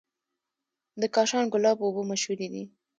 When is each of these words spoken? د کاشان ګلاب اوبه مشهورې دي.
د 1.01 1.03
کاشان 1.15 1.45
ګلاب 1.53 1.77
اوبه 1.81 2.01
مشهورې 2.11 2.47
دي. 2.53 2.63